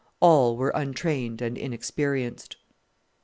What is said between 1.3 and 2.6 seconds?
and inexperienced.